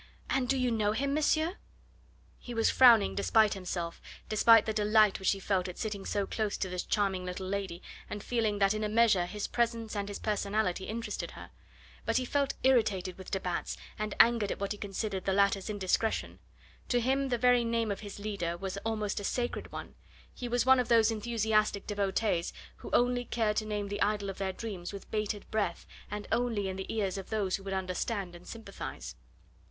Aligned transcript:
"And 0.31 0.49
do 0.49 0.57
you 0.57 0.71
know 0.71 0.93
him, 0.93 1.13
monsieur?" 1.13 1.57
He 2.39 2.55
was 2.55 2.71
frowning 2.71 3.13
despite 3.13 3.53
himself, 3.53 4.01
despite 4.29 4.65
the 4.65 4.73
delight 4.73 5.19
which 5.19 5.29
he 5.29 5.39
felt 5.39 5.67
at 5.67 5.77
sitting 5.77 6.07
so 6.07 6.25
close 6.25 6.57
to 6.57 6.69
this 6.69 6.81
charming 6.81 7.23
little 7.23 7.45
lady, 7.45 7.83
and 8.09 8.23
feeling 8.23 8.57
that 8.57 8.73
in 8.73 8.83
a 8.83 8.89
measure 8.89 9.27
his 9.27 9.45
presence 9.45 9.95
and 9.95 10.09
his 10.09 10.17
personality 10.17 10.85
interested 10.85 11.33
her. 11.37 11.51
But 12.03 12.17
he 12.17 12.25
felt 12.25 12.55
irritated 12.63 13.19
with 13.19 13.29
de 13.29 13.39
Batz, 13.39 13.77
and 13.99 14.15
angered 14.19 14.51
at 14.51 14.59
what 14.59 14.71
he 14.71 14.77
considered 14.79 15.25
the 15.25 15.33
latter's 15.33 15.69
indiscretion. 15.69 16.39
To 16.89 16.99
him 16.99 17.29
the 17.29 17.37
very 17.37 17.63
name 17.63 17.91
of 17.91 17.99
his 17.99 18.17
leader 18.17 18.57
was 18.57 18.77
almost 18.77 19.19
a 19.19 19.23
sacred 19.23 19.71
one; 19.71 19.93
he 20.33 20.47
was 20.47 20.65
one 20.65 20.79
of 20.79 20.87
those 20.87 21.11
enthusiastic 21.11 21.85
devotees 21.85 22.53
who 22.77 22.89
only 22.91 23.23
care 23.25 23.53
to 23.53 23.67
name 23.67 23.87
the 23.89 24.01
idol 24.01 24.31
of 24.31 24.39
their 24.39 24.51
dreams 24.51 24.93
with 24.93 25.11
bated 25.11 25.45
breath, 25.51 25.85
and 26.09 26.27
only 26.31 26.67
in 26.69 26.75
the 26.75 26.91
ears 26.91 27.19
of 27.19 27.29
those 27.29 27.57
who 27.57 27.61
would 27.63 27.71
understand 27.75 28.35
and 28.35 28.47
sympathise. 28.47 29.15